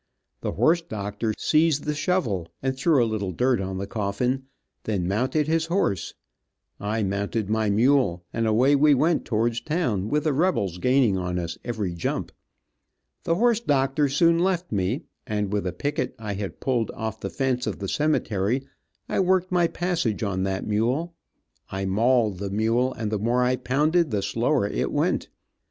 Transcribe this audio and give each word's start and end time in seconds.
The 0.39 0.53
horse 0.53 0.81
doctor 0.81 1.31
seized 1.37 1.83
the 1.83 1.93
shovel 1.93 2.47
and 2.63 2.75
threw 2.75 3.03
a 3.03 3.05
little 3.05 3.31
dirt 3.31 3.61
on 3.61 3.77
the 3.77 3.85
coffin, 3.85 4.47
then 4.85 5.07
mounted 5.07 5.47
his 5.47 5.67
horse, 5.67 6.15
I 6.79 7.03
mounted 7.03 7.51
my 7.51 7.69
mule, 7.69 8.25
and 8.33 8.47
away 8.47 8.75
we 8.75 8.95
went 8.95 9.25
towards 9.25 9.61
town, 9.61 10.09
with 10.09 10.23
the 10.23 10.33
rebels 10.33 10.79
gaining 10.79 11.19
on 11.19 11.37
us 11.37 11.59
every 11.63 11.93
jump. 11.93 12.31
The 13.25 13.35
horse 13.35 13.59
doctor 13.59 14.09
soon 14.09 14.39
left 14.39 14.71
me, 14.71 15.03
and 15.27 15.53
with 15.53 15.67
a 15.67 15.71
picket 15.71 16.15
I 16.17 16.33
had 16.33 16.59
pulled 16.61 16.89
off 16.95 17.19
the 17.19 17.29
fence 17.29 17.67
of 17.67 17.77
the 17.77 17.87
cemetery, 17.87 18.63
I 19.07 19.19
worked 19.19 19.51
my 19.51 19.67
passage 19.67 20.23
on 20.23 20.41
that 20.45 20.65
mule. 20.65 21.13
I 21.69 21.85
mauled 21.85 22.39
the 22.39 22.49
mule, 22.49 22.91
and 22.93 23.11
the 23.11 23.19
more 23.19 23.43
I 23.43 23.55
pounded 23.55 24.09
the 24.09 24.23
slower 24.23 24.67
it 24.67 24.91
went. 24.91 25.29